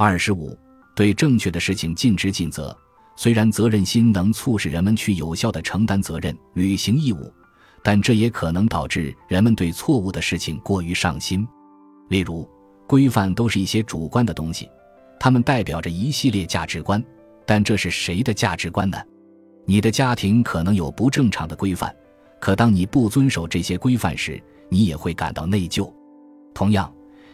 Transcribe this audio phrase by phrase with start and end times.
[0.00, 0.56] 二十五，
[0.94, 2.76] 对正确的事情尽职尽责。
[3.16, 7.34] 虽然责任心能促使人们去有效地承担责任、履行义务，
[7.82, 11.44] 但这也可能导致人们对错误的事情过于上心。
[12.10, 12.48] 例如，
[12.86, 14.70] 规范都是一些主观的东西，
[15.18, 17.04] 它们代表着一系列价值观，
[17.44, 18.96] 但这是谁的价值观呢？
[19.66, 21.92] 你的家庭可能有不正常的规范，
[22.40, 25.92] 可当你不遵守这些规范时，你也会感到内疚。
[26.54, 26.88] 同样，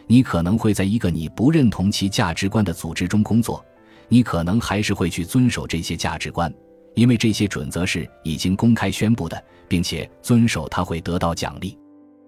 [0.07, 3.63] 你可能会在一个你不认同其价值观的组织中工作。
[4.07, 6.53] 你可能还是会去遵守这些价值观，
[6.93, 11.75] 因为这些准则是已经公开宣布的，并且遵守它会得到奖励。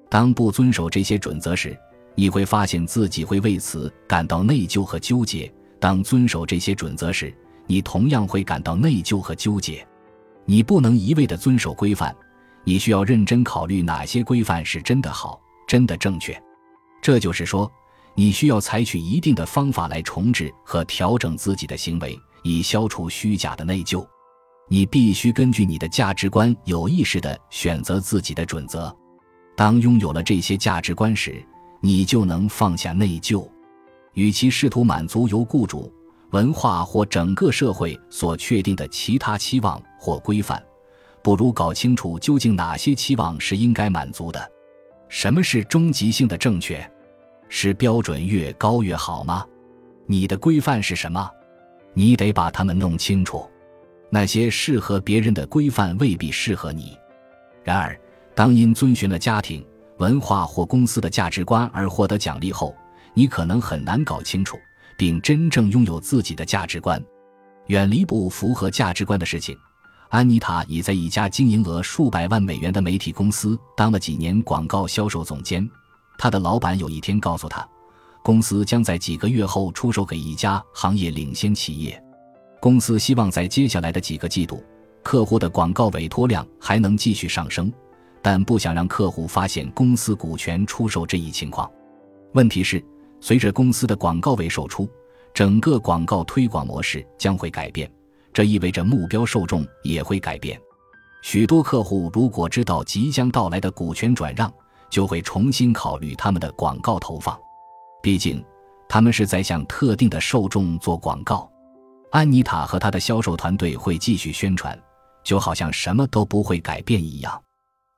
[0.10, 1.78] 当不遵守这些准则时，
[2.16, 5.48] 你会发现自己会为此感到内疚和纠结；
[5.80, 7.32] 当遵守这些准则时，
[7.68, 9.86] 你同样会感到内疚和纠结。
[10.46, 12.16] 你不能一味地遵守规范，
[12.64, 16.42] 你需要认真考虑哪些规范是真的好、真的正确。
[17.08, 17.72] 这就是说。
[18.16, 24.06] 你需要采取一定的方法来重置和调整自己的行为，以消除虚假的内疚。
[24.68, 28.94] 你必须根据你的价值观有意识地选择自己的准则。
[29.56, 31.42] 当拥有了这些价值观时，
[31.80, 33.48] 你就能放下内疚。
[34.14, 35.90] 与其试图满足由雇主、
[36.32, 40.62] 文化或整个社会所确定的其他期望或规范，
[41.24, 44.52] 不如搞清楚究竟哪些期望是应该满足的。
[45.08, 46.86] 什么是终极性的正确？
[47.50, 49.46] 是标准越高越好吗？
[50.06, 51.30] 你的规范是什么？
[51.94, 53.50] 你得把它们弄清楚。
[54.10, 56.98] 那些适合别人的规范未必适合你。
[57.64, 58.00] 然而，
[58.34, 59.66] 当因遵循了家庭、
[59.98, 62.74] 文化或公司的价值观而获得奖励后，
[63.14, 64.58] 你可能很难搞清楚
[64.98, 67.04] 并真正拥有自己的价值观。
[67.66, 69.58] 远离不符合价值观的事情。
[70.10, 75.70] 安妮塔已在一家经营额数百万美元的媒体公司当了几年广告销售总监。
[76.18, 77.68] 他的老板有一天告诉他，
[78.24, 82.02] 公司将在几个月后出售给一家行业领先企业。
[82.60, 84.64] 公司希望在接下来的几个季度，
[85.04, 87.72] 客户的广告委托量还能继续上升，
[88.22, 91.70] 但不想让客户发现公司股权出售这一情况。
[92.34, 92.84] 问题是，
[93.22, 94.90] 随着公司的广告位售出，
[95.34, 97.90] 整个广告推广模式将会改变，
[98.34, 100.60] 这意味着目标受众也会改变。
[101.22, 104.52] 许多客户如果知道即将到来的股权转让，
[104.90, 107.38] 就会重新考虑他们的广告投放，
[108.02, 108.44] 毕竟
[108.88, 111.50] 他们是在向特定的受众做广告。
[112.12, 114.78] 安妮塔和她的销售团队会继续宣传，
[115.24, 117.42] 就好像什么都不会改变一样。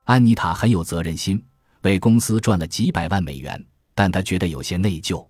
[0.04, 1.40] 安妮塔很有责任心，
[1.82, 3.64] 为公司赚了几百万美元，
[3.94, 5.24] 但她觉得有些内疚。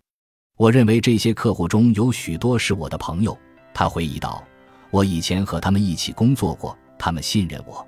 [0.57, 3.37] 我认为这些客户中有许多是我的朋友，
[3.75, 4.43] 她回忆道
[4.91, 7.87] ：“我以前和他们一起工作过，他们信任我，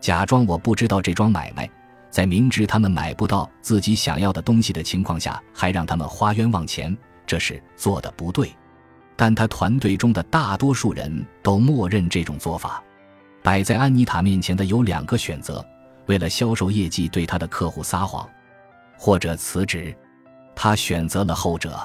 [0.00, 1.70] 假装我不知道这桩买卖。”
[2.14, 8.54] 在明知他们买不到自己想要的东西的情况下，还让他们花冤枉钱，这是做的不对。
[9.16, 12.80] 但他团队中的大多数人都默认这种做法。
[13.42, 15.66] 摆在安妮塔面前的有两个选择：
[16.06, 18.24] 为了销售业绩对他的客户撒谎，
[18.96, 19.92] 或者辞职。
[20.54, 21.76] 他选择了后者。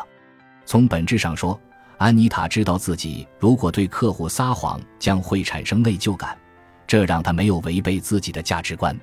[0.63, 1.59] 从本质上说，
[1.97, 6.37] 安妮塔知道自己如果对客户撒谎将会产生内疚感，
[6.85, 8.95] 这让他没有违背自己的价值观。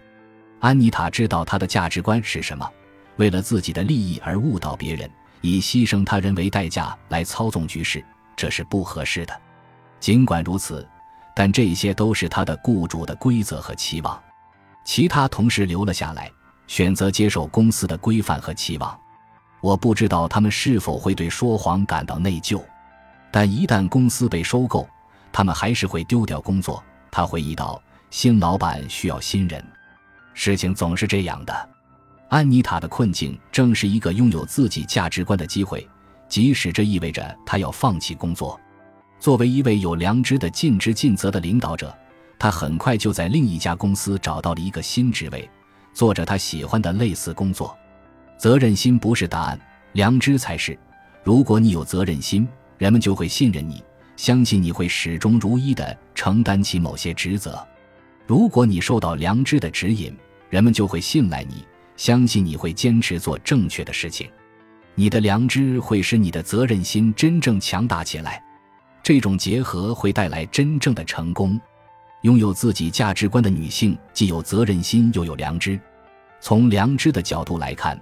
[0.60, 2.68] 安妮塔知道他的价值观是什么，
[3.16, 5.08] 为了自己的利益而误导别人，
[5.40, 9.40] 以牺牲他人为代价来操纵局势，这是不合适的。
[10.00, 10.86] 尽管如此，
[11.34, 14.20] 但这些都是他的雇主的规则和期望。
[14.84, 16.30] 其他同事留了下来，
[16.66, 18.98] 选择接受公司的规范和期望。
[19.60, 22.62] 我不知道他们是否会对说谎感到内疚，
[23.30, 24.88] 但一旦公司被收购，
[25.32, 26.82] 他们还是会丢掉工作。
[27.10, 29.62] 他回忆道：“新老板需要新人。”
[30.38, 31.68] 事情总是这样的，
[32.28, 35.88] 安妮塔的困境正是一个拥有自己价值观的机会，
[36.28, 38.60] 即使这意味着她要放弃工作。
[39.18, 41.92] 作为一位有良知的尽职尽责的领导者，
[42.38, 45.50] 他很快就在另一家公司找到了一个新职位，
[45.94, 47.74] 做着他喜欢的类似工作。
[48.36, 49.58] 责任心不是答案，
[49.92, 50.78] 良知才是。
[51.24, 52.46] 如果你有责任心，
[52.76, 53.82] 人们就会信任你，
[54.18, 57.66] 相信你会始终如一地承担起某些职责。
[58.26, 60.14] 如果你受到良知的指引，
[60.56, 61.66] 人们就会信赖你，
[61.98, 64.26] 相信你会坚持做正确的事情。
[64.94, 68.42] 你的良知会使你的责任心真正强大起来，
[69.02, 71.60] 这种结合会带来真正的成功。
[72.22, 75.78] 拥有自己价值观的女性既有责任心又有良知。
[76.40, 78.00] 从良知的角度来看，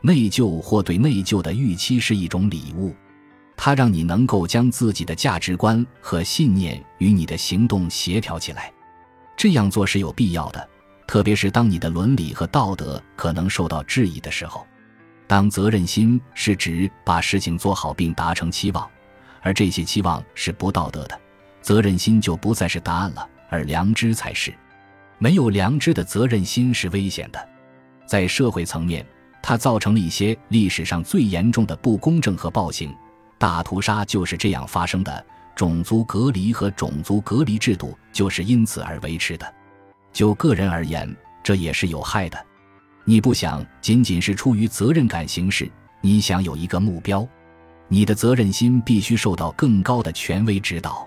[0.00, 2.94] 内疚或对内疚的预期是一种礼物，
[3.56, 8.72] 它让你能够将自己的价值观和信念与你的行动协调起来。
[9.36, 10.68] 这样做是有必要的。
[11.06, 14.66] 特别是当你的伦理和道德可能受到质疑的时候，
[15.26, 18.88] 当责任心是指把事情做好并达成期望，
[19.40, 21.18] 而这些期望是不道德的，
[21.62, 24.52] 责任心就不再是答案了，而良知才是。
[25.18, 27.48] 没有良知的责任心是危险的，
[28.06, 29.06] 在社会层面，
[29.42, 32.94] 它造成了一些历史上最严重的不公正和暴行。
[33.38, 35.24] 大屠杀就是这样发生的，
[35.54, 39.54] 种族隔离和种族隔离制度就是因此而维持的。
[40.16, 41.14] 就个人而言，
[41.44, 42.46] 这也是有害的。
[43.04, 45.70] 你不想仅仅是出于责任感行事，
[46.00, 47.28] 你想有一个目标，
[47.86, 51.06] 你的责任心必须受到更高的权威指导。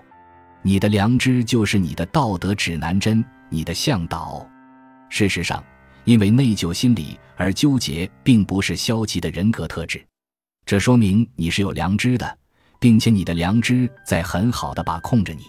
[0.62, 4.48] 你的良知就是你的道德指南针，你的向导。
[5.08, 5.60] 事实上，
[6.04, 10.00] 因为内疚心理而纠结，并不是消极的人格特质，
[10.64, 12.38] 这说明你是有良知的，
[12.78, 15.42] 并且你的良知在很好的把控着你。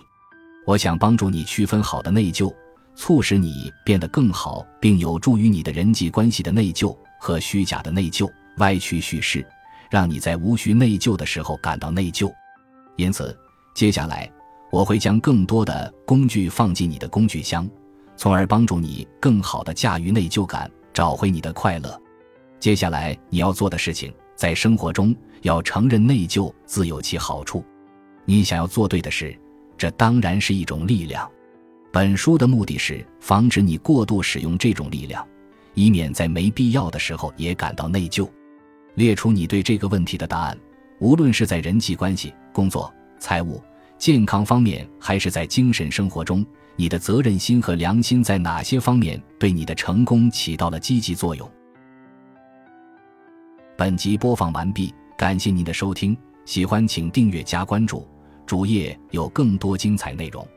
[0.65, 2.51] 我想帮助你区分好的内疚，
[2.95, 9.45] 促使你变得更好，并有助于你的人际关系的内疚和虚假的内疚、歪曲叙事，
[9.89, 12.31] 让你在无需内疚的时候感到内疚。
[12.97, 13.37] 因此，
[13.73, 14.31] 接下来。
[14.71, 17.69] 我会将更多的工具放进你的工具箱，
[18.15, 22.01] 从而帮助你更好地驾驭内疚感，找回你的快乐。
[22.57, 27.65] 接下来你要做的事情，在生活中要承认内疚自有其好处。
[28.23, 29.37] 你想要做对的事，
[29.77, 31.29] 这当然是一种力量。
[31.91, 35.27] 本书的目的是防止你过度使用这种力量，
[35.73, 38.29] 以免在没必要的时候也感到内疚。
[38.95, 40.57] 列出你对这个问题的答案，
[40.99, 43.61] 无论是在人际关系、工作、财务。
[43.97, 46.45] 健康方面，还是在精神生活中，
[46.75, 51.47] 你的责任心和良心在哪些方面对你的成功起到了积极作用？
[53.77, 58.07] 本集播放完毕，感谢您的收听，喜欢请订阅加关注，
[58.45, 60.47] 主页有更多精彩内容。